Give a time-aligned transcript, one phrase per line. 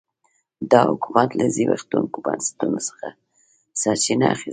[0.71, 3.07] دا حکومت له زبېښونکو بنسټونو څخه
[3.81, 4.49] سرچینه اخیسته.